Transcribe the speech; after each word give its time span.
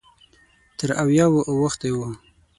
تر 0.77 0.89
اویاوو 1.01 1.47
اوښتی 1.53 1.91
و. 1.95 1.99